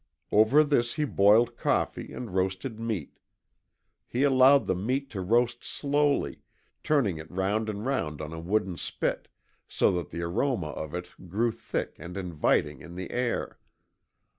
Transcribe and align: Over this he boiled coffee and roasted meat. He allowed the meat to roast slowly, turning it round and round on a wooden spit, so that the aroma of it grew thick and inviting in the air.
Over 0.31 0.63
this 0.63 0.95
he 0.95 1.05
boiled 1.05 1.55
coffee 1.57 2.11
and 2.11 2.33
roasted 2.33 2.79
meat. 2.79 3.19
He 4.07 4.23
allowed 4.23 4.65
the 4.65 4.73
meat 4.73 5.11
to 5.11 5.21
roast 5.21 5.63
slowly, 5.63 6.41
turning 6.81 7.19
it 7.19 7.29
round 7.29 7.69
and 7.69 7.85
round 7.85 8.19
on 8.19 8.33
a 8.33 8.39
wooden 8.39 8.77
spit, 8.77 9.27
so 9.67 9.91
that 9.91 10.09
the 10.09 10.23
aroma 10.23 10.69
of 10.69 10.95
it 10.95 11.09
grew 11.29 11.51
thick 11.51 11.97
and 11.99 12.17
inviting 12.17 12.81
in 12.81 12.95
the 12.95 13.11
air. 13.11 13.59